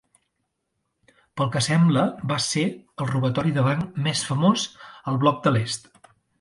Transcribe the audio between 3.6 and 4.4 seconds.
de banc més